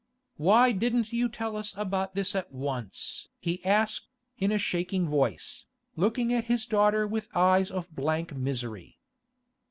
[0.37, 4.07] 'Why didn't you tell us about this at once?' he asked,
[4.39, 8.97] in a shaking voice, looking at his daughter with eyes of blank misery.